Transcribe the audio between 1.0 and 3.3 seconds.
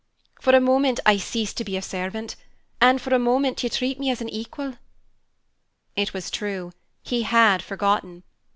I cease to be a servant, and for a